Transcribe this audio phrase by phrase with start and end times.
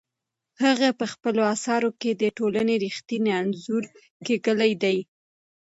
[0.63, 3.83] هغه په خپلو اثارو کې د ټولنې رښتینی انځور
[4.25, 4.97] کښلی دی.